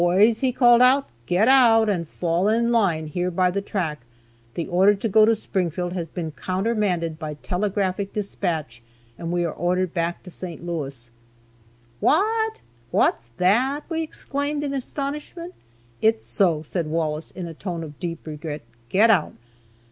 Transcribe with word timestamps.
"Boys," 0.01 0.39
he 0.39 0.51
called, 0.51 0.81
"get 1.27 1.47
out, 1.47 1.87
and 1.87 2.09
fall 2.09 2.47
in 2.49 2.71
line 2.71 3.05
here 3.05 3.29
by 3.29 3.51
the 3.51 3.61
track. 3.61 4.01
The 4.55 4.65
order 4.67 4.95
to 4.95 5.07
go 5.07 5.25
to 5.25 5.35
Springfield 5.35 5.93
has 5.93 6.07
been 6.09 6.31
countermanded 6.31 7.19
by 7.19 7.35
telegraphic 7.35 8.11
dispatch 8.11 8.81
and 9.19 9.31
we 9.31 9.45
are 9.45 9.53
ordered 9.53 9.93
back 9.93 10.23
to 10.23 10.31
St. 10.31 10.65
Louis." 10.65 11.11
"What! 11.99 12.61
What's 12.89 13.29
that?" 13.37 13.81
we 13.89 14.01
exclaimed, 14.01 14.63
in 14.63 14.73
astonishment. 14.73 15.53
"It's 16.01 16.25
so," 16.25 16.63
said 16.63 16.87
Wallace, 16.87 17.29
in 17.29 17.45
a 17.45 17.53
tone 17.53 17.83
of 17.83 17.99
deep 17.99 18.25
regret; 18.25 18.61
"get 18.89 19.11
out." 19.11 19.33